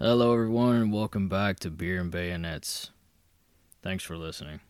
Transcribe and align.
Hello, 0.00 0.32
everyone, 0.32 0.76
and 0.76 0.92
welcome 0.92 1.28
back 1.28 1.58
to 1.58 1.70
Beer 1.70 2.00
and 2.00 2.08
Bayonets. 2.08 2.92
Thanks 3.82 4.04
for 4.04 4.16
listening. 4.16 4.60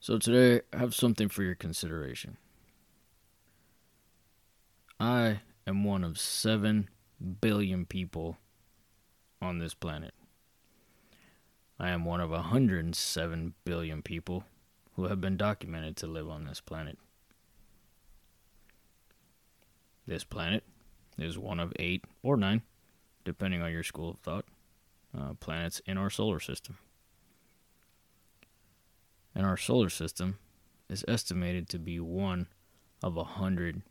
So, 0.00 0.18
today 0.18 0.60
I 0.70 0.80
have 0.80 0.94
something 0.94 1.30
for 1.30 1.42
your 1.42 1.54
consideration. 1.54 2.36
I 5.00 5.40
am 5.66 5.82
one 5.82 6.04
of 6.04 6.20
7 6.20 6.90
billion 7.40 7.86
people 7.86 8.36
on 9.40 9.60
this 9.60 9.72
planet. 9.72 10.12
I 11.80 11.88
am 11.88 12.04
one 12.04 12.20
of 12.20 12.32
107 12.32 13.54
billion 13.64 14.02
people 14.02 14.44
who 14.96 15.04
have 15.04 15.22
been 15.22 15.38
documented 15.38 15.96
to 15.96 16.06
live 16.06 16.28
on 16.28 16.44
this 16.44 16.60
planet. 16.60 16.98
This 20.06 20.22
planet 20.22 20.64
is 21.16 21.38
one 21.38 21.60
of 21.60 21.72
eight 21.78 22.04
or 22.22 22.36
nine 22.36 22.60
depending 23.24 23.62
on 23.62 23.72
your 23.72 23.82
school 23.82 24.10
of 24.10 24.18
thought, 24.18 24.44
uh, 25.18 25.34
planets 25.34 25.80
in 25.86 25.98
our 25.98 26.10
solar 26.10 26.40
system. 26.40 26.78
And 29.34 29.46
our 29.46 29.56
solar 29.56 29.90
system 29.90 30.38
is 30.88 31.04
estimated 31.08 31.68
to 31.70 31.78
be 31.78 31.98
one 31.98 32.46
of 33.02 33.16
a 33.16 33.24
hundred 33.24 33.82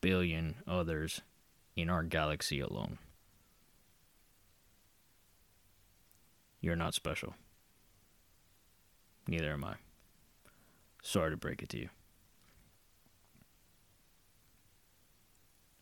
billion 0.00 0.56
others 0.66 1.22
in 1.76 1.88
our 1.88 2.02
galaxy 2.02 2.60
alone. 2.60 2.98
You're 6.60 6.76
not 6.76 6.94
special. 6.94 7.34
Neither 9.26 9.52
am 9.52 9.64
I. 9.64 9.74
Sorry 11.02 11.30
to 11.30 11.36
break 11.36 11.62
it 11.62 11.68
to 11.70 11.78
you. 11.78 11.88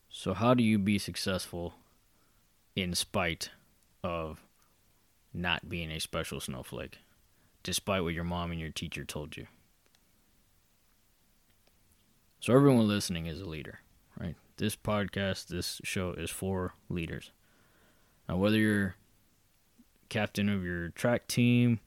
So, 0.08 0.34
how 0.34 0.54
do 0.54 0.62
you 0.62 0.78
be 0.78 0.98
successful 0.98 1.74
in 2.76 2.94
spite 2.94 3.50
of 4.02 4.40
not 5.32 5.68
being 5.68 5.90
a 5.90 5.98
special 6.00 6.40
snowflake, 6.40 6.98
despite 7.62 8.02
what 8.02 8.14
your 8.14 8.24
mom 8.24 8.50
and 8.50 8.60
your 8.60 8.70
teacher 8.70 9.04
told 9.04 9.36
you. 9.36 9.46
So, 12.40 12.54
everyone 12.54 12.88
listening 12.88 13.26
is 13.26 13.40
a 13.40 13.44
leader, 13.44 13.80
right? 14.18 14.34
This 14.56 14.74
podcast, 14.74 15.48
this 15.48 15.80
show 15.84 16.12
is 16.12 16.30
for 16.30 16.74
leaders. 16.88 17.32
Now, 18.28 18.38
whether 18.38 18.56
you're 18.56 18.96
captain 20.08 20.48
of 20.48 20.64
your 20.64 20.88
track 20.90 21.26
team, 21.28 21.80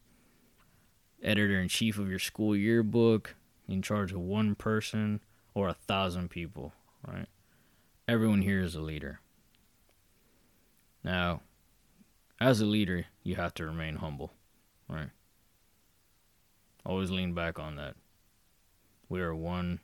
editor 1.21 1.59
in 1.59 1.67
chief 1.67 1.97
of 1.97 2.09
your 2.09 2.19
school 2.19 2.55
yearbook, 2.55 3.35
in 3.67 3.81
charge 3.81 4.11
of 4.11 4.19
one 4.19 4.55
person 4.55 5.21
or 5.53 5.69
a 5.69 5.73
thousand 5.73 6.29
people, 6.29 6.73
right? 7.07 7.27
Everyone 8.07 8.41
here 8.41 8.61
is 8.61 8.75
a 8.75 8.81
leader. 8.81 9.19
Now, 11.03 11.41
as 12.39 12.61
a 12.61 12.65
leader, 12.65 13.05
you 13.23 13.35
have 13.35 13.53
to 13.55 13.65
remain 13.65 13.95
humble, 13.95 14.31
right? 14.87 15.09
Always 16.85 17.11
lean 17.11 17.33
back 17.33 17.59
on 17.59 17.75
that. 17.75 17.95
We 19.09 19.21
are 19.21 19.35
one 19.35 19.79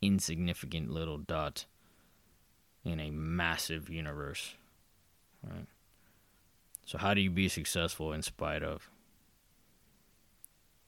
insignificant 0.00 0.90
little 0.90 1.18
dot 1.18 1.66
in 2.84 3.00
a 3.00 3.10
massive 3.10 3.90
universe, 3.90 4.54
right? 5.42 5.66
So, 6.84 6.96
how 6.98 7.12
do 7.12 7.20
you 7.20 7.30
be 7.30 7.48
successful 7.48 8.12
in 8.12 8.22
spite 8.22 8.62
of? 8.62 8.88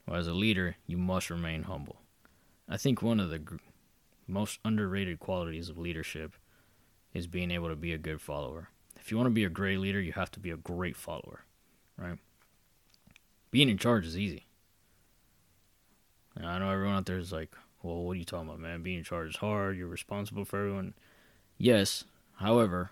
Well, 0.06 0.18
as 0.18 0.26
a 0.26 0.32
leader, 0.32 0.76
you 0.86 0.96
must 0.96 1.28
remain 1.28 1.64
humble. 1.64 2.00
I 2.68 2.76
think 2.76 3.02
one 3.02 3.20
of 3.20 3.30
the 3.30 3.38
gr- 3.38 3.56
most 4.26 4.60
underrated 4.64 5.20
qualities 5.20 5.68
of 5.68 5.76
leadership 5.76 6.32
is 7.12 7.26
being 7.26 7.50
able 7.50 7.68
to 7.68 7.76
be 7.76 7.92
a 7.92 7.98
good 7.98 8.20
follower. 8.20 8.70
If 9.00 9.10
you 9.10 9.16
want 9.16 9.26
to 9.26 9.34
be 9.34 9.44
a 9.44 9.50
great 9.50 9.78
leader, 9.78 10.00
you 10.00 10.12
have 10.12 10.30
to 10.32 10.40
be 10.40 10.50
a 10.50 10.56
great 10.56 10.96
follower, 10.96 11.44
right? 11.96 12.18
Being 13.50 13.68
in 13.68 13.78
charge 13.78 14.06
is 14.06 14.18
easy. 14.18 14.46
And 16.36 16.46
I 16.46 16.58
know 16.58 16.70
everyone 16.70 16.96
out 16.96 17.06
there 17.06 17.18
is 17.18 17.32
like, 17.32 17.52
well, 17.82 18.02
what 18.02 18.12
are 18.12 18.16
you 18.16 18.24
talking 18.24 18.48
about, 18.48 18.60
man? 18.60 18.82
Being 18.82 18.98
in 18.98 19.04
charge 19.04 19.30
is 19.30 19.36
hard. 19.36 19.76
You're 19.76 19.88
responsible 19.88 20.44
for 20.44 20.58
everyone. 20.58 20.94
Yes, 21.58 22.04
however, 22.36 22.90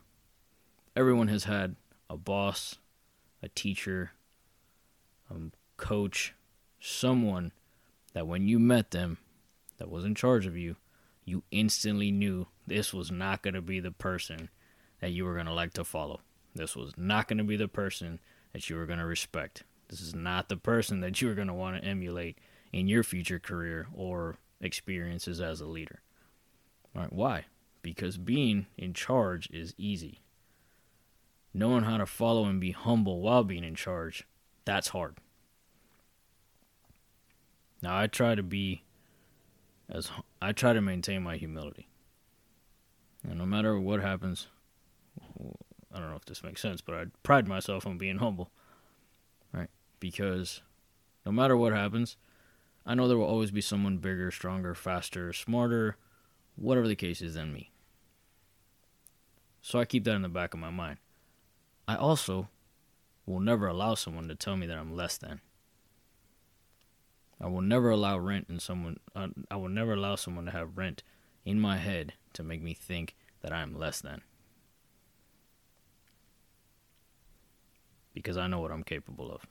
everyone 0.97 1.29
has 1.29 1.45
had 1.45 1.77
a 2.11 2.17
boss, 2.17 2.77
a 3.43 3.49
teacher, 3.49 4.13
a 5.31 5.35
coach, 5.77 6.35
someone 6.81 7.53
that 8.15 8.27
when 8.27 8.49
you 8.49 8.59
met 8.59 8.91
them 8.91 9.19
that 9.77 9.91
was 9.91 10.05
in 10.05 10.15
charge 10.15 10.47
of 10.47 10.57
you, 10.57 10.77
you 11.25 11.43
instantly 11.51 12.11
knew 12.11 12.47
this 12.67 12.93
was 12.93 13.11
not 13.11 13.43
going 13.43 13.55
to 13.55 13.63
be 13.63 13.81
the 13.81 13.91
person 13.91 14.49
that 15.01 15.13
you 15.13 15.25
were 15.25 15.35
going 15.35 15.47
to 15.47 15.53
like 15.53 15.73
to 15.75 15.85
follow. 15.85 16.21
This 16.55 16.75
was 16.75 16.93
not 16.97 17.29
going 17.29 17.39
to 17.39 17.45
be 17.45 17.57
the 17.57 17.69
person 17.69 18.21
that 18.53 18.69
you 18.69 18.77
were 18.77 18.87
going 18.87 18.99
to 18.99 19.07
respect. 19.07 19.65
This 19.89 20.01
is 20.01 20.15
not 20.15 20.49
the 20.49 20.57
person 20.57 21.01
that 21.01 21.21
you 21.21 21.29
were 21.29 21.35
going 21.35 21.49
to 21.49 21.55
want 21.55 21.81
to 21.81 21.89
emulate 21.89 22.39
in 22.73 22.89
your 22.89 23.03
future 23.03 23.39
career 23.39 23.89
or 23.95 24.39
experiences 24.61 25.41
as 25.41 25.61
a 25.61 25.67
leader. 25.67 26.01
All 26.95 27.03
right, 27.03 27.13
why? 27.13 27.45
Because 27.83 28.19
being 28.19 28.67
in 28.77 28.93
charge 28.93 29.49
is 29.51 29.75
easy. 29.79 30.21
Knowing 31.55 31.85
how 31.85 31.97
to 31.97 32.07
follow 32.07 32.45
and 32.45 32.61
be 32.61 32.73
humble 32.73 33.21
while 33.21 33.45
being 33.45 33.65
in 33.65 33.75
charge, 33.75 34.27
that's 34.65 34.89
hard. 34.89 35.17
Now 37.81 37.99
I 37.99 38.07
try 38.07 38.35
to 38.35 38.43
be 38.43 38.83
as 39.89 40.11
I 40.43 40.53
try 40.53 40.73
to 40.73 40.81
maintain 40.81 41.23
my 41.23 41.37
humility. 41.37 41.89
And 43.23 43.39
no 43.39 43.47
matter 43.47 43.79
what 43.79 44.01
happens, 44.01 44.49
I 45.41 45.99
don't 45.99 46.11
know 46.11 46.17
if 46.17 46.25
this 46.25 46.43
makes 46.43 46.61
sense, 46.61 46.81
but 46.81 46.95
I 46.95 47.05
pride 47.23 47.49
myself 47.49 47.87
on 47.87 47.99
being 47.99 48.19
humble, 48.19 48.51
right? 49.53 49.71
Because 50.01 50.63
no 51.25 51.33
matter 51.33 51.57
what 51.57 51.73
happens, 51.73 52.17
I 52.85 52.95
know 52.95 53.09
there 53.09 53.19
will 53.19 53.25
always 53.25 53.51
be 53.51 53.61
someone 53.61 53.99
bigger, 53.99 54.31
stronger, 54.31 54.75
faster, 54.75 55.33
smarter, 55.33 55.97
whatever 56.57 56.89
the 56.89 56.97
case 56.97 57.21
is 57.23 57.35
than 57.35 57.53
me. 57.53 57.71
So 59.63 59.79
I 59.79 59.85
keep 59.85 60.05
that 60.05 60.15
in 60.15 60.23
the 60.23 60.29
back 60.29 60.55
of 60.55 60.61
my 60.61 60.71
mind. 60.71 60.99
I 61.87 61.97
also 61.97 62.49
will 63.27 63.41
never 63.41 63.67
allow 63.67 63.95
someone 63.95 64.29
to 64.29 64.35
tell 64.35 64.57
me 64.57 64.67
that 64.67 64.79
I'm 64.79 64.95
less 64.95 65.19
than. 65.19 65.41
I 67.41 67.47
will 67.47 67.61
never 67.61 67.91
allow 67.91 68.19
rent 68.19 68.47
in 68.49 68.59
someone. 68.59 68.99
Uh, 69.15 69.29
I 69.51 69.57
will 69.57 69.69
never 69.69 69.93
allow 69.93 70.17
someone 70.17 70.47
to 70.47 70.51
have 70.51 70.77
rent 70.77 71.03
in 71.45 71.61
my 71.61 71.77
head 71.77 72.15
to 72.33 72.43
make 72.43 72.63
me 72.63 72.75
think 72.75 73.15
that 73.43 73.53
I 73.53 73.61
am 73.61 73.79
less 73.79 74.01
than. 74.01 74.23
Because 78.19 78.37
I 78.37 78.47
know 78.47 78.61
what 78.61 78.73
I'm 78.73 78.83
capable 78.83 79.31
of. 79.31 79.47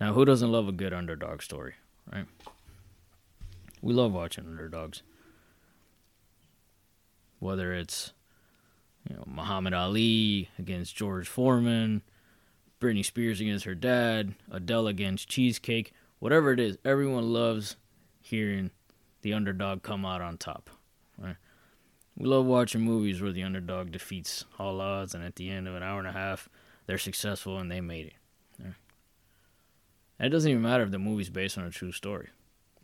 Now, 0.00 0.12
who 0.12 0.24
doesn't 0.24 0.50
love 0.50 0.68
a 0.68 0.72
good 0.72 0.92
underdog 0.92 1.40
story, 1.40 1.74
right? 2.12 2.26
We 3.80 3.94
love 3.94 4.12
watching 4.12 4.46
underdogs. 4.46 5.02
Whether 7.38 7.74
it's 7.74 8.12
you 9.08 9.16
know 9.16 9.24
Muhammad 9.26 9.74
Ali 9.74 10.48
against 10.58 10.96
George 10.96 11.28
Foreman, 11.28 12.02
Britney 12.80 13.04
Spears 13.04 13.40
against 13.40 13.64
her 13.64 13.74
dad, 13.74 14.34
Adele 14.50 14.88
against 14.88 15.28
Cheesecake, 15.28 15.92
whatever 16.18 16.52
it 16.52 16.60
is, 16.60 16.78
everyone 16.84 17.32
loves 17.32 17.76
hearing 18.20 18.70
the 19.22 19.32
underdog 19.32 19.82
come 19.82 20.04
out 20.04 20.20
on 20.20 20.36
top? 20.38 20.70
We 22.16 22.26
love 22.26 22.46
watching 22.46 22.80
movies 22.80 23.20
where 23.20 23.32
the 23.32 23.42
underdog 23.42 23.90
defeats 23.90 24.44
all 24.58 24.80
odds, 24.80 25.14
and 25.14 25.24
at 25.24 25.36
the 25.36 25.50
end 25.50 25.66
of 25.66 25.74
an 25.74 25.82
hour 25.82 25.98
and 25.98 26.08
a 26.08 26.12
half, 26.12 26.48
they're 26.86 26.98
successful 26.98 27.58
and 27.58 27.70
they 27.70 27.80
made 27.80 28.06
it. 28.06 28.14
And 30.18 30.26
it 30.26 30.30
doesn't 30.30 30.50
even 30.50 30.62
matter 30.62 30.84
if 30.84 30.92
the 30.92 30.98
movie's 30.98 31.30
based 31.30 31.58
on 31.58 31.64
a 31.64 31.70
true 31.70 31.90
story. 31.90 32.28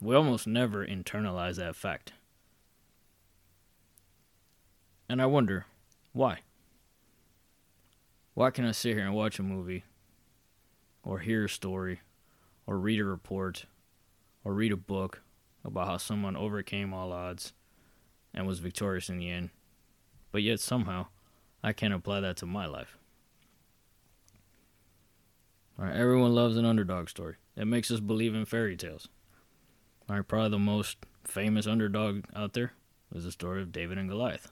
We 0.00 0.16
almost 0.16 0.46
never 0.46 0.84
internalize 0.84 1.56
that 1.56 1.76
fact. 1.76 2.12
And 5.08 5.22
I 5.22 5.26
wonder, 5.26 5.66
why? 6.12 6.40
Why 8.34 8.50
can 8.50 8.64
I 8.64 8.72
sit 8.72 8.96
here 8.96 9.04
and 9.04 9.14
watch 9.14 9.38
a 9.38 9.44
movie, 9.44 9.84
or 11.04 11.20
hear 11.20 11.44
a 11.44 11.48
story, 11.48 12.00
or 12.66 12.78
read 12.78 12.98
a 12.98 13.04
report, 13.04 13.66
or 14.44 14.54
read 14.54 14.72
a 14.72 14.76
book 14.76 15.22
about 15.64 15.86
how 15.86 15.96
someone 15.98 16.36
overcame 16.36 16.92
all 16.92 17.12
odds? 17.12 17.52
And 18.34 18.46
was 18.46 18.58
victorious 18.58 19.08
in 19.08 19.18
the 19.18 19.30
end. 19.30 19.50
But 20.32 20.42
yet 20.42 20.60
somehow 20.60 21.06
I 21.62 21.72
can't 21.72 21.94
apply 21.94 22.20
that 22.20 22.36
to 22.38 22.46
my 22.46 22.66
life. 22.66 22.96
Everyone 25.80 26.34
loves 26.34 26.56
an 26.56 26.66
underdog 26.66 27.08
story. 27.08 27.36
It 27.56 27.66
makes 27.66 27.90
us 27.90 28.00
believe 28.00 28.34
in 28.34 28.44
fairy 28.44 28.76
tales. 28.76 29.08
Right, 30.08 30.26
probably 30.26 30.50
the 30.50 30.58
most 30.58 30.98
famous 31.24 31.66
underdog 31.66 32.24
out 32.34 32.52
there 32.52 32.72
is 33.14 33.24
the 33.24 33.32
story 33.32 33.62
of 33.62 33.72
David 33.72 33.96
and 33.96 34.08
Goliath. 34.08 34.50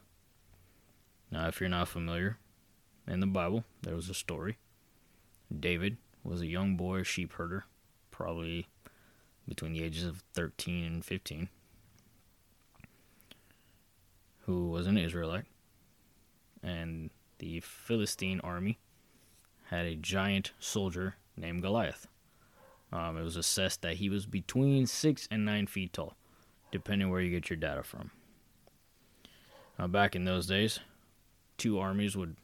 Now, 1.30 1.48
if 1.48 1.60
you're 1.60 1.68
not 1.68 1.88
familiar, 1.88 2.38
in 3.06 3.20
the 3.20 3.26
Bible, 3.26 3.64
there 3.82 3.94
was 3.94 4.08
a 4.08 4.14
story. 4.14 4.56
David 5.54 5.98
was 6.24 6.40
a 6.40 6.46
young 6.46 6.76
boy 6.76 7.02
sheep 7.02 7.34
herder, 7.34 7.64
probably 8.10 8.66
between 9.46 9.72
the 9.72 9.82
ages 9.82 10.04
of 10.04 10.22
13 10.34 10.84
and 10.84 11.04
15. 11.04 11.48
Who 14.48 14.70
was 14.70 14.86
an 14.86 14.96
Israelite, 14.96 15.44
and 16.62 17.10
the 17.36 17.60
Philistine 17.60 18.40
army 18.42 18.78
had 19.66 19.84
a 19.84 19.94
giant 19.94 20.52
soldier 20.58 21.16
named 21.36 21.60
Goliath. 21.60 22.06
Um, 22.90 23.18
it 23.18 23.22
was 23.22 23.36
assessed 23.36 23.82
that 23.82 23.96
he 23.96 24.08
was 24.08 24.24
between 24.24 24.86
six 24.86 25.28
and 25.30 25.44
nine 25.44 25.66
feet 25.66 25.92
tall, 25.92 26.16
depending 26.72 27.10
where 27.10 27.20
you 27.20 27.30
get 27.30 27.50
your 27.50 27.58
data 27.58 27.82
from. 27.82 28.10
Now, 29.78 29.86
back 29.86 30.16
in 30.16 30.24
those 30.24 30.46
days, 30.46 30.80
two 31.58 31.78
armies 31.78 32.16
would 32.16 32.36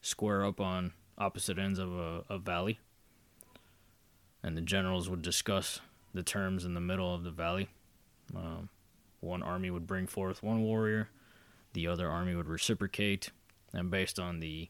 square 0.00 0.46
up 0.46 0.58
on 0.58 0.94
opposite 1.18 1.58
ends 1.58 1.78
of 1.78 1.92
a, 1.92 2.24
a 2.30 2.38
valley, 2.38 2.80
and 4.42 4.56
the 4.56 4.62
generals 4.62 5.10
would 5.10 5.20
discuss 5.20 5.80
the 6.14 6.22
terms 6.22 6.64
in 6.64 6.72
the 6.72 6.80
middle 6.80 7.14
of 7.14 7.24
the 7.24 7.30
valley. 7.30 7.68
Um, 8.34 8.70
one 9.20 9.42
army 9.42 9.70
would 9.70 9.86
bring 9.86 10.06
forth 10.06 10.42
one 10.42 10.62
warrior, 10.62 11.10
the 11.72 11.86
other 11.86 12.08
army 12.08 12.34
would 12.34 12.48
reciprocate, 12.48 13.30
and 13.72 13.90
based 13.90 14.18
on 14.18 14.40
the 14.40 14.68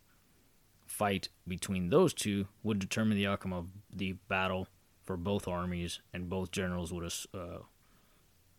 fight 0.87 1.29
between 1.47 1.89
those 1.89 2.13
two, 2.15 2.47
would 2.63 2.79
determine 2.79 3.17
the 3.17 3.27
outcome 3.27 3.53
of 3.53 3.67
the 3.95 4.13
battle 4.29 4.69
for 5.03 5.17
both 5.17 5.49
armies, 5.49 6.01
and 6.13 6.29
both 6.29 6.51
generals 6.51 6.93
would 6.93 7.11
uh, 7.35 7.59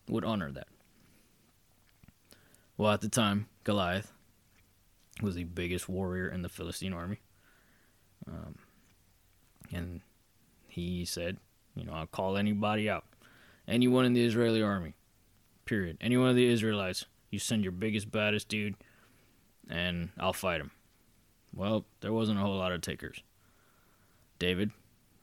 would 0.10 0.26
honor 0.26 0.52
that. 0.52 0.68
Well, 2.76 2.92
at 2.92 3.02
the 3.02 3.10
time, 3.10 3.48
Goliath 3.64 4.12
was 5.22 5.36
the 5.36 5.44
biggest 5.44 5.88
warrior 5.88 6.28
in 6.28 6.42
the 6.42 6.50
Philistine 6.50 6.94
army, 6.94 7.20
um, 8.28 8.56
and 9.72 10.02
he 10.68 11.06
said, 11.06 11.38
"You 11.76 11.86
know, 11.86 11.94
I'll 11.94 12.08
call 12.08 12.36
anybody 12.36 12.90
out, 12.90 13.06
anyone 13.68 14.06
in 14.06 14.14
the 14.14 14.26
Israeli 14.26 14.62
army, 14.62 14.96
period. 15.66 15.98
Anyone 16.02 16.30
of 16.30 16.36
the 16.36 16.48
Israelites, 16.48 17.06
you 17.34 17.40
send 17.40 17.64
your 17.64 17.72
biggest, 17.72 18.12
baddest 18.12 18.48
dude, 18.48 18.76
and 19.70 20.10
I'll 20.18 20.34
fight 20.34 20.62
him." 20.62 20.72
Well, 21.54 21.86
there 22.02 22.14
wasn't 22.14 22.40
a 22.40 22.42
whole 22.42 22.58
lot 22.58 22.72
of 22.72 22.82
takers. 22.82 23.22
David, 24.40 24.72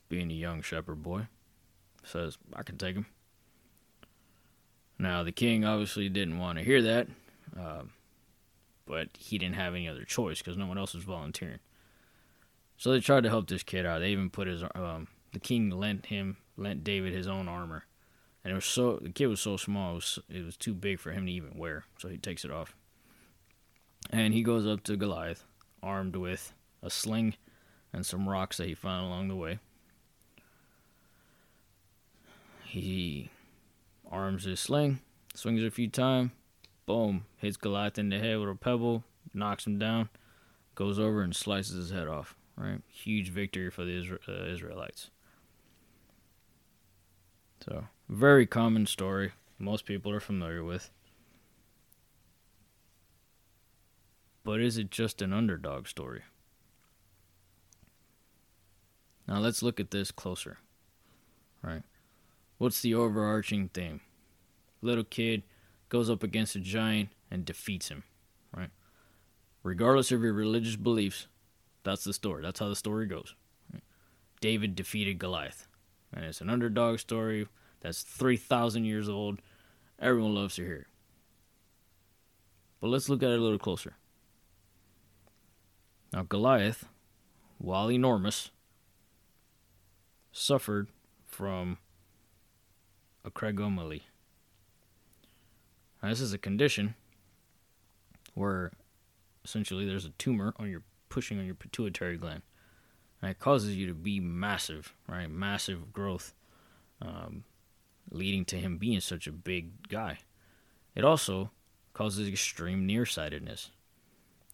being 0.08 0.30
a 0.30 0.34
young 0.34 0.62
shepherd 0.62 1.02
boy, 1.02 1.26
says, 2.04 2.38
I 2.54 2.62
can 2.62 2.78
take 2.78 2.94
him. 2.94 3.06
Now, 4.98 5.22
the 5.22 5.32
king 5.32 5.64
obviously 5.64 6.08
didn't 6.08 6.38
want 6.38 6.58
to 6.58 6.64
hear 6.64 6.82
that, 6.82 7.08
uh, 7.58 7.82
but 8.86 9.08
he 9.18 9.38
didn't 9.38 9.56
have 9.56 9.74
any 9.74 9.88
other 9.88 10.04
choice 10.04 10.38
because 10.38 10.56
no 10.56 10.66
one 10.66 10.78
else 10.78 10.94
was 10.94 11.04
volunteering. 11.04 11.58
So 12.76 12.92
they 12.92 13.00
tried 13.00 13.24
to 13.24 13.28
help 13.28 13.48
this 13.48 13.62
kid 13.62 13.84
out. 13.84 14.00
They 14.00 14.10
even 14.10 14.30
put 14.30 14.46
his, 14.46 14.62
um, 14.74 15.08
the 15.32 15.40
king 15.40 15.70
lent 15.70 16.06
him, 16.06 16.36
lent 16.56 16.84
David 16.84 17.12
his 17.12 17.26
own 17.26 17.48
armor. 17.48 17.84
And 18.42 18.52
it 18.52 18.54
was 18.54 18.64
so, 18.64 18.98
the 19.02 19.10
kid 19.10 19.26
was 19.26 19.40
so 19.40 19.56
small, 19.56 19.92
it 19.92 19.94
was, 19.94 20.18
it 20.30 20.44
was 20.44 20.56
too 20.56 20.74
big 20.74 20.98
for 20.98 21.12
him 21.12 21.26
to 21.26 21.32
even 21.32 21.58
wear. 21.58 21.84
So 21.98 22.08
he 22.08 22.16
takes 22.16 22.44
it 22.44 22.50
off. 22.50 22.74
And 24.10 24.32
he 24.32 24.42
goes 24.42 24.66
up 24.66 24.82
to 24.84 24.96
Goliath 24.96 25.44
armed 25.82 26.16
with 26.16 26.52
a 26.82 26.90
sling 26.90 27.34
and 27.92 28.04
some 28.04 28.28
rocks 28.28 28.56
that 28.56 28.66
he 28.66 28.74
found 28.74 29.06
along 29.06 29.28
the 29.28 29.36
way. 29.36 29.58
He 32.64 33.30
arms 34.10 34.44
his 34.44 34.60
sling, 34.60 35.00
swings 35.34 35.62
it 35.62 35.66
a 35.66 35.70
few 35.70 35.88
times, 35.88 36.30
boom, 36.86 37.24
hits 37.36 37.56
Goliath 37.56 37.98
in 37.98 38.08
the 38.08 38.18
head 38.18 38.38
with 38.38 38.48
a 38.48 38.54
pebble, 38.54 39.04
knocks 39.34 39.66
him 39.66 39.78
down, 39.78 40.08
goes 40.74 40.98
over 40.98 41.22
and 41.22 41.34
slices 41.34 41.76
his 41.76 41.90
head 41.90 42.08
off. 42.08 42.36
Right, 42.56 42.80
huge 42.92 43.30
victory 43.30 43.70
for 43.70 43.84
the 43.84 43.92
Isra- 43.92 44.28
uh, 44.28 44.52
Israelites. 44.52 45.10
So, 47.64 47.84
very 48.10 48.44
common 48.44 48.86
story. 48.86 49.32
Most 49.58 49.86
people 49.86 50.12
are 50.12 50.20
familiar 50.20 50.64
with. 50.64 50.90
But 54.42 54.60
is 54.60 54.76
it 54.76 54.90
just 54.90 55.22
an 55.22 55.32
underdog 55.32 55.86
story? 55.86 56.22
Now 59.28 59.38
let's 59.38 59.62
look 59.62 59.78
at 59.78 59.92
this 59.92 60.10
closer. 60.10 60.58
Right? 61.62 61.82
What's 62.58 62.80
the 62.80 62.94
overarching 62.94 63.68
theme? 63.68 64.00
Little 64.82 65.04
kid 65.04 65.44
goes 65.88 66.10
up 66.10 66.22
against 66.22 66.56
a 66.56 66.60
giant 66.60 67.10
and 67.30 67.44
defeats 67.44 67.90
him. 67.90 68.02
Right? 68.54 68.70
Regardless 69.62 70.10
of 70.10 70.22
your 70.22 70.32
religious 70.32 70.76
beliefs, 70.76 71.28
that's 71.84 72.02
the 72.02 72.12
story. 72.12 72.42
That's 72.42 72.58
how 72.58 72.68
the 72.68 72.76
story 72.76 73.06
goes. 73.06 73.34
David 74.40 74.74
defeated 74.74 75.18
Goliath. 75.18 75.68
And 76.12 76.24
it's 76.24 76.40
an 76.40 76.50
underdog 76.50 76.98
story 76.98 77.46
that's 77.80 78.02
3,000 78.02 78.84
years 78.84 79.08
old. 79.08 79.40
Everyone 79.98 80.34
loves 80.34 80.56
to 80.56 80.64
hear. 80.64 80.86
But 82.80 82.88
let's 82.88 83.08
look 83.08 83.22
at 83.22 83.30
it 83.30 83.38
a 83.38 83.42
little 83.42 83.58
closer. 83.58 83.96
Now, 86.12 86.22
Goliath, 86.22 86.86
while 87.58 87.90
enormous, 87.90 88.50
suffered 90.32 90.88
from 91.26 91.78
acromegaly. 93.24 94.02
Now, 96.02 96.08
this 96.08 96.20
is 96.20 96.32
a 96.32 96.38
condition 96.38 96.94
where 98.34 98.72
essentially 99.44 99.86
there's 99.86 100.06
a 100.06 100.10
tumor 100.10 100.54
on 100.56 100.70
your 100.70 100.82
pushing 101.08 101.38
on 101.38 101.44
your 101.44 101.54
pituitary 101.54 102.16
gland, 102.16 102.42
and 103.20 103.30
it 103.30 103.38
causes 103.38 103.76
you 103.76 103.86
to 103.86 103.94
be 103.94 104.20
massive, 104.20 104.94
right? 105.06 105.30
Massive 105.30 105.92
growth, 105.92 106.34
um, 107.02 107.44
leading 108.10 108.44
to 108.46 108.56
him 108.56 108.78
being 108.78 109.00
such 109.00 109.26
a 109.26 109.32
big 109.32 109.88
guy. 109.88 110.18
It 110.94 111.04
also 111.04 111.50
causes 111.92 112.28
extreme 112.28 112.86
nearsightedness. 112.86 113.70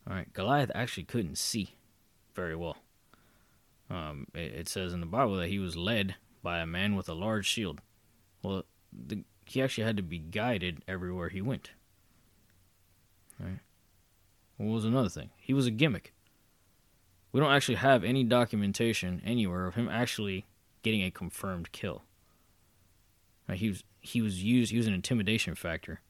All 0.09 0.15
right, 0.15 0.33
Goliath 0.33 0.71
actually 0.75 1.05
couldn't 1.05 1.39
see 1.39 1.75
very 2.35 2.55
well. 2.55 2.77
Um, 3.91 4.27
it, 4.35 4.53
it, 4.53 4.69
says 4.69 4.93
in 4.93 5.01
the 5.01 5.07
Bible 5.07 5.37
that 5.37 5.49
he 5.49 5.59
was 5.59 5.77
led 5.77 6.17
by 6.43 6.59
a 6.59 6.67
man 6.67 6.97
with 6.97 7.09
a 7.09 7.15
large 7.15 7.47
shield. 7.47 7.81
Well, 8.43 8.65
the, 8.93 9.25
he 9.45 9.63
actually 9.63 9.85
had 9.85 9.97
to 9.97 10.03
be 10.03 10.19
guided 10.19 10.83
everywhere 10.89 11.29
he 11.29 11.41
went. 11.41 11.71
Right. 13.39 13.61
What 14.57 14.67
was 14.67 14.85
another 14.85 15.09
thing? 15.09 15.31
He 15.37 15.53
was 15.53 15.67
a 15.67 15.71
gimmick. 15.71 16.13
We 17.33 17.41
don't 17.41 17.53
actually 17.53 17.77
have 17.77 18.03
any 18.03 18.25
documentation 18.25 19.23
anywhere 19.25 19.67
of 19.67 19.75
him 19.75 19.89
actually 19.89 20.47
getting 20.83 21.03
a 21.03 21.11
confirmed 21.11 21.71
kill. 21.73 22.03
Right, 23.49 23.59
he 23.59 23.69
was 23.69 23.85
he 24.01 24.21
was 24.21 24.43
used. 24.43 24.71
He 24.71 24.79
was 24.79 24.87
an 24.87 24.95
intimidation 24.95 25.55
factor. 25.55 26.01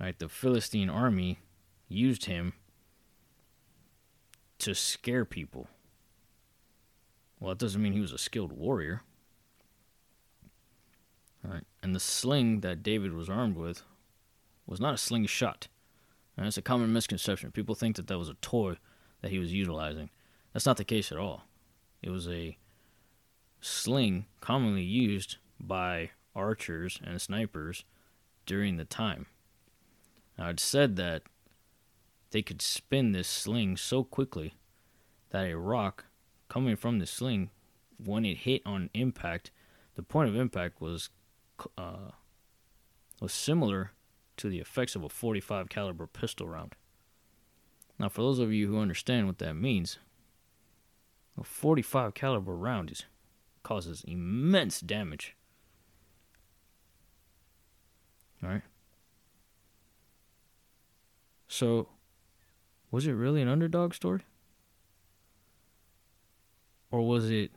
Right, 0.00 0.18
the 0.18 0.28
Philistine 0.28 0.90
army 0.90 1.38
used 1.88 2.24
him 2.24 2.54
to 4.58 4.74
scare 4.74 5.24
people. 5.24 5.68
Well, 7.38 7.50
that 7.50 7.58
doesn't 7.58 7.82
mean 7.82 7.92
he 7.92 8.00
was 8.00 8.12
a 8.12 8.18
skilled 8.18 8.52
warrior. 8.52 9.02
All 11.44 11.52
right. 11.52 11.64
And 11.82 11.94
the 11.94 12.00
sling 12.00 12.60
that 12.60 12.82
David 12.82 13.12
was 13.12 13.28
armed 13.28 13.56
with 13.56 13.82
was 14.66 14.80
not 14.80 14.94
a 14.94 14.98
slingshot. 14.98 15.68
And 16.36 16.46
that's 16.46 16.56
a 16.56 16.62
common 16.62 16.92
misconception. 16.92 17.52
People 17.52 17.74
think 17.74 17.96
that 17.96 18.06
that 18.06 18.18
was 18.18 18.28
a 18.28 18.34
toy 18.34 18.76
that 19.20 19.30
he 19.30 19.38
was 19.38 19.52
utilizing. 19.52 20.10
That's 20.52 20.66
not 20.66 20.78
the 20.78 20.84
case 20.84 21.12
at 21.12 21.18
all. 21.18 21.44
It 22.02 22.10
was 22.10 22.28
a 22.28 22.56
sling 23.60 24.26
commonly 24.40 24.82
used 24.82 25.36
by 25.60 26.10
archers 26.34 26.98
and 27.04 27.20
snipers 27.20 27.84
during 28.46 28.76
the 28.76 28.84
time. 28.84 29.26
Now, 30.38 30.48
it's 30.50 30.62
said 30.62 30.96
that 30.96 31.22
they 32.30 32.42
could 32.42 32.60
spin 32.60 33.12
this 33.12 33.28
sling 33.28 33.76
so 33.76 34.02
quickly 34.02 34.54
that 35.30 35.46
a 35.46 35.56
rock 35.56 36.06
coming 36.48 36.76
from 36.76 36.98
the 36.98 37.06
sling, 37.06 37.50
when 38.04 38.24
it 38.24 38.38
hit 38.38 38.62
on 38.66 38.90
impact, 38.94 39.50
the 39.94 40.02
point 40.02 40.28
of 40.28 40.36
impact 40.36 40.80
was 40.80 41.10
uh, 41.78 42.10
was 43.20 43.32
similar 43.32 43.92
to 44.36 44.48
the 44.48 44.58
effects 44.58 44.96
of 44.96 45.04
a 45.04 45.08
45 45.08 45.68
caliber 45.68 46.06
pistol 46.06 46.48
round. 46.48 46.74
Now, 47.98 48.08
for 48.08 48.22
those 48.22 48.40
of 48.40 48.52
you 48.52 48.66
who 48.66 48.80
understand 48.80 49.28
what 49.28 49.38
that 49.38 49.54
means, 49.54 49.98
a 51.38 51.44
45 51.44 52.14
caliber 52.14 52.56
round 52.56 52.90
is, 52.90 53.04
causes 53.62 54.04
immense 54.06 54.80
damage. 54.80 55.36
All 58.33 58.33
right. 58.50 58.62
So, 61.48 61.88
was 62.90 63.06
it 63.06 63.12
really 63.12 63.42
an 63.42 63.48
underdog 63.48 63.94
story? 63.94 64.22
Or 66.90 67.06
was 67.06 67.30
it 67.30 67.50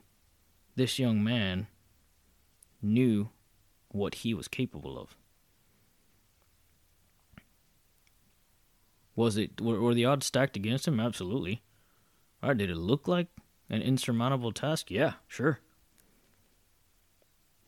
this 0.76 0.98
young 1.00 1.24
man 1.24 1.68
knew 2.82 3.30
what 3.90 4.16
he 4.16 4.34
was 4.34 4.48
capable 4.48 5.00
of? 5.00 5.16
Was 9.16 9.36
it 9.36 9.60
were, 9.60 9.82
were 9.82 9.94
the 9.94 10.06
odds 10.06 10.28
stacked 10.28 10.56
against 10.56 10.88
him? 10.88 11.00
Absolutely. 11.00 11.64
All 12.42 12.50
right, 12.50 12.58
did 12.58 12.70
it 12.70 12.78
look 12.78 13.08
like 13.08 13.28
an 13.70 13.82
insurmountable 13.82 14.52
task? 14.52 14.92
Yeah, 14.92 15.14
sure. 15.28 15.60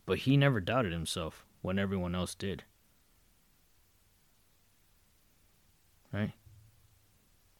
But 0.06 0.20
he 0.20 0.38
never 0.38 0.60
doubted 0.60 0.92
himself 0.92 1.46
when 1.62 1.80
everyone 1.80 2.16
else 2.16 2.36
did. 2.36 2.64
Right? 6.12 6.34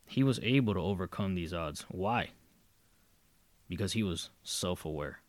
He 0.06 0.24
was 0.24 0.40
able 0.42 0.74
to 0.74 0.80
overcome 0.80 1.36
these 1.36 1.54
odds. 1.54 1.86
Why? 1.90 2.32
Because 3.68 3.94
he 3.94 4.02
was 4.02 4.32
self 4.44 4.86
aware. 4.86 5.20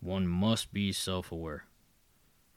One 0.00 0.26
must 0.26 0.72
be 0.72 0.92
self 0.92 1.30
aware. 1.30 1.64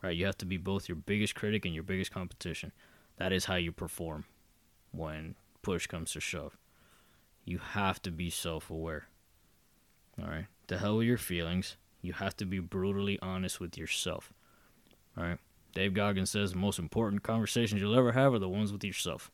Right? 0.01 0.15
You 0.15 0.25
have 0.25 0.38
to 0.38 0.46
be 0.46 0.58
both 0.58 0.88
your 0.88 0.96
biggest 0.96 1.36
critic 1.36 1.65
and 1.65 1.74
your 1.74 1.84
biggest 1.84 2.12
competition. 2.12 2.72
That 3.17 3.34
is 3.34 3.46
how 3.46 3.55
you 3.55 3.74
perform 3.74 4.24
when 4.91 5.36
push 5.62 5.88
comes 5.88 6.13
to 6.13 6.22
shove. 6.22 6.58
You 7.43 7.58
have 7.58 8.01
to 8.03 8.12
be 8.12 8.29
self 8.29 8.69
aware. 8.69 9.08
All 10.22 10.29
right? 10.29 10.46
The 10.67 10.77
hell 10.77 10.98
with 10.98 11.08
your 11.08 11.17
feelings. 11.17 11.75
You 12.01 12.13
have 12.13 12.38
to 12.38 12.46
be 12.46 12.60
brutally 12.60 13.19
honest 13.22 13.60
with 13.60 13.77
yourself. 13.77 14.31
All 15.17 15.24
right? 15.25 15.39
Dave 15.74 15.94
Goggins 15.94 16.32
says 16.32 16.52
the 16.52 16.58
most 16.58 16.80
important 16.80 17.24
conversations 17.24 17.82
you'll 17.82 17.98
ever 17.98 18.12
have 18.12 18.34
are 18.34 18.40
the 18.40 18.50
ones 18.50 18.72
with 18.72 18.84
yourself. 18.84 19.32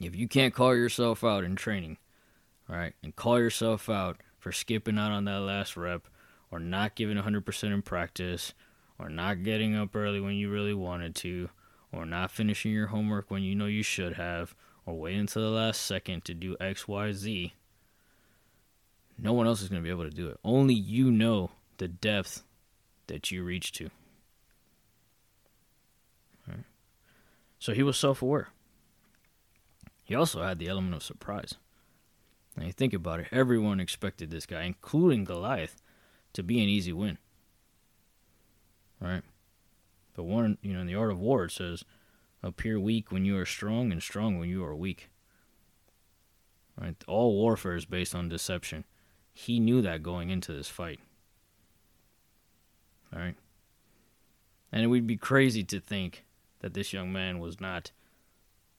If 0.00 0.14
you 0.14 0.28
can't 0.28 0.54
call 0.54 0.74
yourself 0.74 1.24
out 1.24 1.44
in 1.44 1.56
training, 1.56 1.98
right, 2.68 2.94
and 3.02 3.14
call 3.14 3.38
yourself 3.38 3.88
out 3.88 4.18
for 4.38 4.52
skipping 4.52 4.98
out 4.98 5.12
on 5.12 5.24
that 5.26 5.40
last 5.40 5.76
rep 5.76 6.08
or 6.50 6.58
not 6.58 6.94
giving 6.94 7.16
100% 7.16 7.64
in 7.64 7.82
practice 7.82 8.54
or 8.98 9.08
not 9.08 9.42
getting 9.42 9.76
up 9.76 9.94
early 9.94 10.20
when 10.20 10.34
you 10.34 10.50
really 10.50 10.74
wanted 10.74 11.14
to 11.16 11.50
or 11.92 12.06
not 12.06 12.30
finishing 12.30 12.72
your 12.72 12.88
homework 12.88 13.30
when 13.30 13.42
you 13.42 13.54
know 13.54 13.66
you 13.66 13.82
should 13.82 14.14
have 14.14 14.54
or 14.86 14.98
waiting 14.98 15.20
until 15.20 15.42
the 15.42 15.48
last 15.48 15.82
second 15.82 16.24
to 16.24 16.34
do 16.34 16.56
XYZ, 16.60 17.52
no 19.18 19.32
one 19.32 19.46
else 19.46 19.62
is 19.62 19.68
going 19.68 19.82
to 19.82 19.84
be 19.84 19.90
able 19.90 20.08
to 20.08 20.16
do 20.16 20.28
it. 20.28 20.38
Only 20.44 20.74
you 20.74 21.10
know 21.10 21.50
the 21.78 21.88
depth 21.88 22.42
that 23.06 23.30
you 23.30 23.42
reach 23.42 23.72
to. 23.72 23.90
So 27.60 27.74
he 27.74 27.82
was 27.84 27.96
self 27.96 28.22
aware. 28.22 28.48
He 30.02 30.16
also 30.16 30.42
had 30.42 30.58
the 30.58 30.66
element 30.66 30.96
of 30.96 31.04
surprise. 31.04 31.54
Now 32.56 32.66
you 32.66 32.72
think 32.72 32.92
about 32.92 33.20
it, 33.20 33.28
everyone 33.30 33.78
expected 33.78 34.30
this 34.30 34.46
guy, 34.46 34.64
including 34.64 35.24
Goliath, 35.24 35.80
to 36.32 36.42
be 36.42 36.60
an 36.60 36.68
easy 36.68 36.92
win. 36.92 37.18
Right? 39.00 39.22
But 40.16 40.24
one, 40.24 40.58
you 40.62 40.72
know, 40.72 40.80
in 40.80 40.86
the 40.86 40.96
art 40.96 41.12
of 41.12 41.20
war, 41.20 41.44
it 41.44 41.52
says, 41.52 41.84
appear 42.42 42.80
weak 42.80 43.12
when 43.12 43.24
you 43.24 43.38
are 43.38 43.46
strong 43.46 43.92
and 43.92 44.02
strong 44.02 44.38
when 44.38 44.48
you 44.48 44.64
are 44.64 44.74
weak. 44.74 45.10
Right? 46.80 46.96
All 47.06 47.34
warfare 47.34 47.76
is 47.76 47.84
based 47.84 48.14
on 48.14 48.28
deception. 48.28 48.84
He 49.32 49.60
knew 49.60 49.80
that 49.82 50.02
going 50.02 50.30
into 50.30 50.52
this 50.52 50.68
fight. 50.68 51.00
All 53.14 53.20
right? 53.20 53.36
And 54.72 54.82
it 54.82 54.88
would 54.88 55.06
be 55.06 55.16
crazy 55.16 55.62
to 55.64 55.78
think 55.78 56.24
that 56.60 56.74
this 56.74 56.92
young 56.92 57.12
man 57.12 57.38
was 57.38 57.60
not 57.60 57.90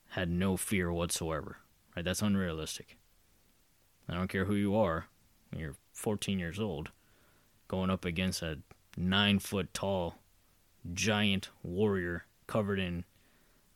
had 0.09 0.29
no 0.29 0.57
fear 0.57 0.91
whatsoever. 0.91 1.57
Right? 1.95 2.05
That's 2.05 2.21
unrealistic. 2.21 2.97
I 4.09 4.13
don't 4.13 4.27
care 4.27 4.45
who 4.45 4.55
you 4.55 4.75
are, 4.75 5.05
when 5.49 5.61
you're 5.61 5.75
14 5.93 6.39
years 6.39 6.59
old, 6.59 6.89
going 7.67 7.89
up 7.89 8.03
against 8.05 8.41
a 8.41 8.59
nine 8.97 9.39
foot 9.39 9.73
tall 9.73 10.15
giant 10.93 11.49
warrior 11.63 12.25
covered 12.47 12.79
in 12.79 13.05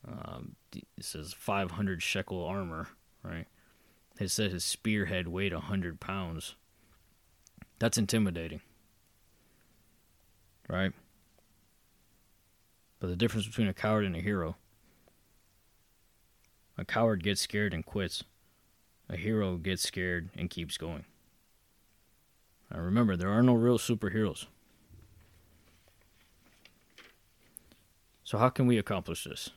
um, 0.07 0.55
it 0.74 0.85
says 1.00 1.33
500 1.33 2.03
shekel 2.03 2.43
armor, 2.43 2.89
right? 3.24 3.47
It 4.19 4.29
says 4.29 4.51
his 4.51 4.63
spearhead 4.63 5.27
weighed 5.27 5.53
100 5.53 6.00
pounds. 6.00 6.55
That's 7.79 7.97
intimidating, 7.97 8.62
right? 10.69 10.93
But 13.00 13.08
the 13.08 13.16
difference 13.16 13.48
between 13.48 13.68
a 13.68 13.74
coward 13.74 14.06
and 14.06 14.16
a 14.16 14.22
hero 14.22 14.56
a 16.78 16.86
coward 16.86 17.24
gets 17.24 17.42
scared 17.42 17.74
and 17.74 17.86
quits. 17.86 18.24
A 19.08 19.16
hero 19.16 19.58
gets 19.58 19.84
scared 19.84 20.30
and 20.36 20.50
keeps 20.50 20.78
going. 20.78 21.06
Now 22.72 22.80
remember, 22.80 23.16
there 23.16 23.30
are 23.30 23.44
no 23.44 23.54
real 23.54 23.78
superheroes. 23.78 24.46
So, 28.24 28.40
how 28.40 28.50
can 28.50 28.66
we 28.66 28.78
accomplish 28.78 29.24
this? 29.24 29.52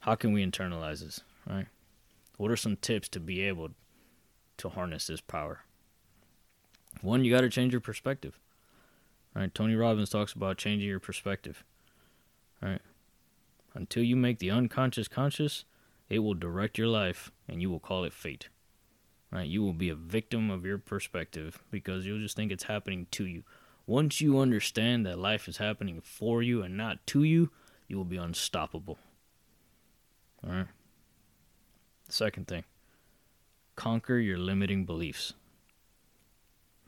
How 0.00 0.14
can 0.14 0.32
we 0.32 0.44
internalize 0.44 1.02
this, 1.02 1.20
right? 1.48 1.66
What 2.36 2.50
are 2.50 2.56
some 2.56 2.76
tips 2.76 3.08
to 3.10 3.20
be 3.20 3.42
able 3.42 3.70
to 4.58 4.68
harness 4.68 5.06
this 5.06 5.20
power? 5.20 5.60
One, 7.00 7.24
you 7.24 7.32
got 7.32 7.40
to 7.40 7.48
change 7.48 7.72
your 7.72 7.80
perspective. 7.80 8.38
Right? 9.34 9.54
Tony 9.54 9.74
Robbins 9.74 10.10
talks 10.10 10.32
about 10.32 10.58
changing 10.58 10.88
your 10.88 11.00
perspective. 11.00 11.64
Right? 12.62 12.80
Until 13.74 14.02
you 14.02 14.16
make 14.16 14.38
the 14.38 14.50
unconscious 14.50 15.08
conscious, 15.08 15.64
it 16.08 16.20
will 16.20 16.34
direct 16.34 16.78
your 16.78 16.88
life 16.88 17.30
and 17.48 17.62
you 17.62 17.70
will 17.70 17.80
call 17.80 18.04
it 18.04 18.12
fate. 18.12 18.48
Right? 19.30 19.48
You 19.48 19.62
will 19.62 19.72
be 19.72 19.88
a 19.88 19.94
victim 19.94 20.50
of 20.50 20.66
your 20.66 20.78
perspective 20.78 21.62
because 21.70 22.04
you'll 22.04 22.18
just 22.18 22.36
think 22.36 22.50
it's 22.50 22.64
happening 22.64 23.06
to 23.12 23.26
you. 23.26 23.44
Once 23.86 24.20
you 24.20 24.38
understand 24.38 25.06
that 25.06 25.18
life 25.18 25.48
is 25.48 25.56
happening 25.56 26.00
for 26.02 26.42
you 26.42 26.62
and 26.62 26.76
not 26.76 27.04
to 27.08 27.22
you, 27.22 27.50
you 27.88 27.96
will 27.96 28.04
be 28.04 28.16
unstoppable. 28.16 28.98
All 30.44 30.52
right. 30.52 30.66
Second 32.08 32.48
thing, 32.48 32.64
conquer 33.76 34.18
your 34.18 34.38
limiting 34.38 34.84
beliefs. 34.84 35.32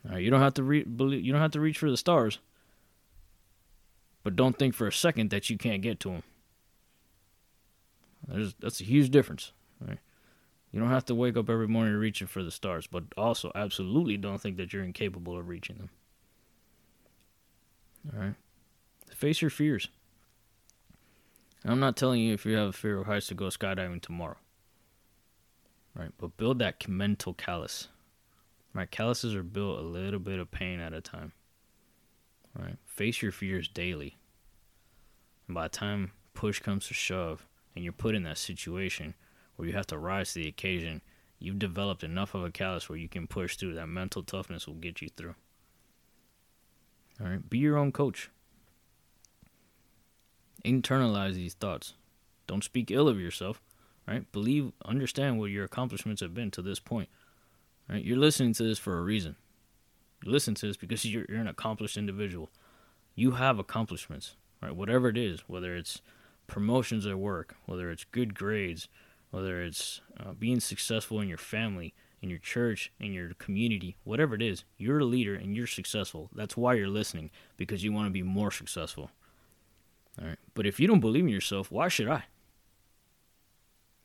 All 0.05 0.15
right, 0.15 0.23
you 0.23 0.31
don't 0.31 0.41
have 0.41 0.55
to 0.55 0.63
re- 0.65 0.83
believe, 0.83 1.25
you 1.25 1.33
don't 1.33 1.41
have 1.41 1.53
to 1.53 1.61
reach 1.61 1.79
for 1.79 1.91
the 1.91 1.97
stars, 1.97 2.41
but 4.23 4.37
don't 4.37 4.59
think 4.59 4.75
for 4.75 4.87
a 4.87 4.93
second 4.93 5.31
that 5.31 5.51
you 5.51 5.59
can't 5.59 5.83
get 5.83 6.01
to 6.01 6.11
them. 6.11 6.23
That's 8.61 8.81
a 8.81 8.85
huge 8.85 9.11
difference. 9.11 9.53
Right? 9.81 9.99
You 10.71 10.81
don't 10.81 10.91
have 10.91 11.05
to 11.07 11.15
wake 11.15 11.37
up 11.37 11.51
every 11.51 11.69
morning 11.69 11.95
reaching 11.95 12.27
for 12.27 12.43
the 12.43 12.51
stars, 12.51 12.87
but 12.87 13.05
also 13.17 13.53
absolutely 13.55 14.17
don't 14.17 14.41
think 14.41 14.57
that 14.57 14.73
you're 14.73 14.85
incapable 14.85 15.37
of 15.37 15.49
reaching 15.49 15.77
them. 15.77 15.91
All 18.13 18.21
right. 18.21 18.35
Face 19.15 19.43
your 19.43 19.51
fears. 19.51 19.89
I'm 21.65 21.79
not 21.79 21.97
telling 21.97 22.21
you 22.21 22.33
if 22.33 22.45
you 22.45 22.57
have 22.57 22.69
a 22.69 22.73
fear 22.73 22.99
of 22.99 23.07
heights 23.07 23.29
to 23.29 23.35
go 23.35 23.47
skydiving 23.47 24.01
tomorrow. 24.03 24.39
Right? 25.95 26.11
But 26.19 26.37
build 26.37 26.59
that 26.61 26.89
mental 26.89 27.35
callus. 27.35 27.89
Right? 28.73 28.91
Calluses 28.91 29.35
are 29.35 29.43
built 29.43 29.79
a 29.79 29.83
little 29.83 30.19
bit 30.19 30.39
of 30.39 30.51
pain 30.51 30.81
at 30.81 30.95
a 30.95 31.01
time. 31.01 31.33
Right? 32.59 32.77
Face 32.85 33.23
your 33.23 33.33
fears 33.33 33.69
daily. 33.69 34.17
And 35.47 35.55
by 35.55 35.65
the 35.65 35.69
time 35.71 36.13
push 36.35 36.61
comes 36.61 36.87
to 36.89 36.95
shove 36.95 37.47
and 37.75 37.85
you're 37.85 37.93
put 37.93 38.15
in 38.15 38.23
that 38.25 38.39
situation 38.39 39.15
where 39.57 39.69
you 39.69 39.75
have 39.75 39.87
to 39.89 39.99
rise 39.99 40.33
to 40.33 40.41
the 40.41 40.49
occasion, 40.49 41.03
you've 41.39 41.59
developed 41.59 42.05
enough 42.05 42.35
of 42.35 42.45
a 42.45 42.51
callus 42.51 42.89
where 42.89 42.99
you 42.99 43.09
can 43.09 43.27
push 43.27 43.57
through. 43.57 43.75
That 43.75 43.89
mental 43.89 44.23
toughness 44.23 44.67
will 44.67 44.75
get 44.75 45.01
you 45.01 45.09
through. 45.09 45.35
All 47.21 47.29
right? 47.29 47.49
Be 47.49 47.59
your 47.59 47.79
own 47.79 47.93
coach. 47.93 48.31
Internalize 50.65 51.35
these 51.35 51.55
thoughts. 51.55 51.95
Don't 52.47 52.65
speak 52.65 52.91
ill 52.91 53.09
of 53.09 53.21
yourself, 53.21 53.61
right? 54.07 54.31
Believe, 54.33 54.73
understand 54.85 55.39
what 55.39 55.51
your 55.51 55.65
accomplishments 55.65 56.21
have 56.21 56.35
been 56.35 56.51
to 56.53 56.63
this 56.63 56.81
point. 56.81 57.09
Right? 57.89 58.05
You're 58.05 58.19
listening 58.19 58.55
to 58.55 58.63
this 58.63 58.79
for 58.79 58.99
a 58.99 59.03
reason. 59.03 59.37
Listen 60.25 60.55
to 60.57 60.67
this 60.67 60.77
because 60.77 61.05
you're, 61.05 61.25
you're 61.29 61.41
an 61.41 61.49
accomplished 61.49 61.97
individual. 61.97 62.51
You 63.15 63.33
have 63.33 63.59
accomplishments, 63.59 64.37
right? 64.63 64.75
Whatever 64.75 65.09
it 65.09 65.19
is, 65.19 65.41
whether 65.47 65.77
it's 65.77 66.01
promotions 66.47 67.07
at 67.07 67.19
work, 67.19 67.57
whether 67.67 67.91
it's 67.91 68.05
good 68.05 68.35
grades, 68.35 68.89
whether 69.31 69.63
it's 69.63 70.01
uh, 70.19 70.33
being 70.33 70.61
successful 70.61 71.21
in 71.21 71.29
your 71.29 71.39
family, 71.39 71.95
in 72.21 72.31
your 72.31 72.39
church, 72.39 72.93
in 73.01 73.13
your 73.13 73.35
community, 73.35 73.97
whatever 74.05 74.35
it 74.35 74.43
is, 74.43 74.65
you're 74.79 75.01
a 75.01 75.05
leader 75.05 75.35
and 75.35 75.57
you're 75.57 75.67
successful. 75.67 76.31
That's 76.35 76.57
why 76.57 76.75
you're 76.75 76.89
listening 76.89 77.31
because 77.57 77.83
you 77.83 77.93
want 77.93 78.07
to 78.07 78.13
be 78.13 78.23
more 78.23 78.51
successful. 78.51 79.11
All 80.21 80.29
right. 80.29 80.39
But 80.55 80.67
if 80.67 80.79
you 80.79 80.87
don't 80.87 81.01
believe 81.01 81.25
in 81.25 81.31
yourself, 81.31 81.71
why 81.71 81.89
should 81.89 82.09
I? 82.09 82.25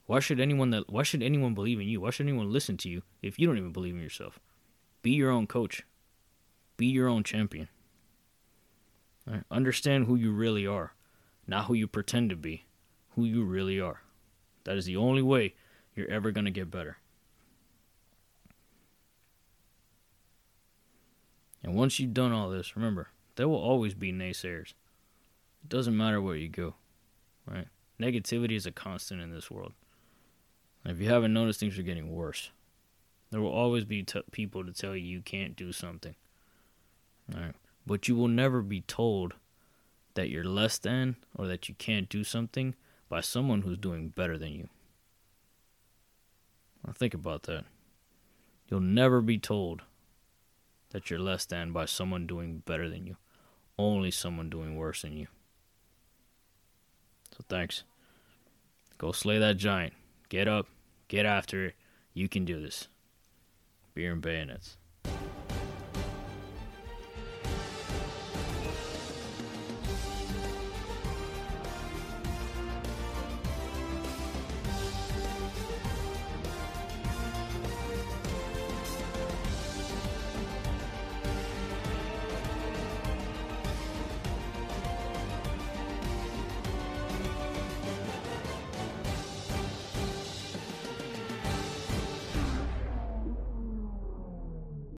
Why 0.06 0.20
should 0.20 0.40
anyone 0.40 0.70
that 0.70 0.90
why 0.90 1.04
should 1.04 1.22
anyone 1.22 1.54
believe 1.54 1.82
in 1.82 1.88
you? 1.88 2.02
Why 2.02 2.12
should 2.12 2.28
anyone 2.28 2.52
listen 2.52 2.78
to 2.78 2.90
you 2.90 3.04
if 3.22 3.38
you 3.38 3.46
don't 3.46 3.58
even 3.58 3.74
believe 3.74 3.94
in 3.94 4.02
yourself? 4.02 4.40
Be 5.02 5.12
your 5.12 5.30
own 5.30 5.48
coach. 5.48 5.84
Be 6.78 6.86
your 6.86 7.08
own 7.08 7.24
champion. 7.24 7.68
Right? 9.26 9.44
Understand 9.52 10.06
who 10.06 10.16
you 10.16 10.32
really 10.32 10.66
are, 10.66 10.94
not 11.48 11.66
who 11.66 11.74
you 11.74 11.88
pretend 11.88 12.30
to 12.30 12.36
be, 12.36 12.66
who 13.16 13.26
you 13.26 13.44
really 13.44 13.80
are. 13.80 14.02
That 14.64 14.78
is 14.78 14.86
the 14.86 14.96
only 14.96 15.22
way 15.22 15.56
you're 15.96 16.10
ever 16.10 16.32
going 16.32 16.46
to 16.46 16.52
get 16.52 16.72
better. 16.72 16.98
And 21.64 21.76
once 21.76 22.00
you've 22.00 22.14
done 22.14 22.32
all 22.32 22.50
this, 22.50 22.76
remember, 22.78 23.10
there 23.36 23.50
will 23.50 23.56
always 23.58 23.94
be 23.94 24.14
naysayers. 24.14 24.74
It 25.64 25.70
doesn't 25.70 25.98
matter 25.98 26.22
where 26.22 26.36
you 26.36 26.48
go, 26.48 26.76
right? 27.46 27.68
Negativity 28.00 28.56
is 28.56 28.66
a 28.66 28.72
constant 28.72 29.22
in 29.22 29.32
this 29.32 29.52
world. 29.52 29.74
And 30.84 30.94
if 30.96 31.02
you 31.02 31.10
haven't 31.10 31.34
noticed, 31.34 31.60
things 31.60 31.78
are 31.78 31.84
getting 31.84 32.14
worse. 32.14 32.52
There 33.32 33.42
will 33.42 33.52
always 33.52 33.84
be 33.84 34.04
t- 34.04 34.22
people 34.32 34.64
to 34.64 34.72
tell 34.72 34.96
you 34.96 35.04
you 35.04 35.22
can't 35.22 35.56
do 35.56 35.74
something, 35.74 36.16
right? 37.34 37.54
But 37.86 38.08
you 38.08 38.16
will 38.16 38.28
never 38.28 38.62
be 38.62 38.82
told 38.82 39.34
that 40.16 40.30
you're 40.30 40.44
less 40.44 40.78
than 40.78 41.16
or 41.36 41.48
that 41.48 41.70
you 41.70 41.76
can't 41.76 42.10
do 42.10 42.24
something 42.24 42.76
by 43.10 43.22
someone 43.22 43.62
who's 43.62 43.78
doing 43.78 44.10
better 44.10 44.38
than 44.38 44.52
you. 44.52 44.70
Now 46.86 46.94
think 46.94 47.14
about 47.14 47.44
that. 47.44 47.66
You'll 48.68 48.80
never 48.82 49.22
be 49.22 49.38
told 49.38 49.84
that 50.90 51.10
you're 51.10 51.20
less 51.20 51.46
than 51.46 51.72
by 51.72 51.86
someone 51.86 52.28
doing 52.28 52.64
better 52.66 52.90
than 52.90 53.06
you. 53.06 53.18
Only 53.78 54.12
someone 54.12 54.50
doing 54.50 54.76
worse 54.76 55.04
than 55.04 55.16
you. 55.16 55.28
So 57.32 57.44
thanks. 57.48 57.84
Go 58.98 59.12
slay 59.12 59.38
that 59.38 59.58
giant. 59.58 59.94
Get 60.30 60.48
up. 60.48 60.68
Get 61.08 61.26
after 61.26 61.68
it. 61.68 61.76
You 62.14 62.28
can 62.28 62.46
do 62.46 62.60
this. 62.60 62.88
Beer 63.94 64.12
and 64.12 64.22
bayonets. 64.22 64.78